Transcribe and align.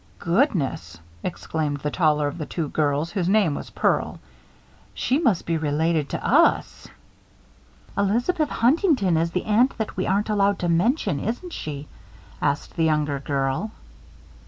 "Goodness!" 0.17 0.97
exclaimed 1.21 1.77
the 1.81 1.91
taller 1.91 2.27
of 2.27 2.39
the 2.39 2.45
two 2.47 2.69
girls, 2.69 3.11
whose 3.11 3.29
name 3.29 3.53
was 3.53 3.69
Pearl; 3.69 4.19
"she 4.95 5.19
must 5.19 5.45
be 5.45 5.57
related 5.59 6.09
to 6.09 6.27
us!" 6.27 6.87
"Elizabeth 7.95 8.49
Huntington 8.49 9.15
is 9.15 9.29
the 9.29 9.45
aunt 9.45 9.77
that 9.77 9.95
we 9.95 10.07
aren't 10.07 10.29
allowed 10.29 10.57
to 10.57 10.69
mention, 10.69 11.19
isn't 11.19 11.53
she?" 11.53 11.87
asked 12.41 12.75
the 12.77 12.83
younger 12.83 13.19
girl. 13.19 13.69